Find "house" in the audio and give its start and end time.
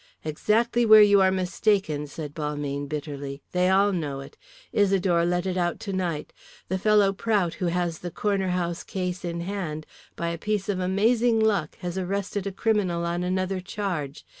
8.49-8.83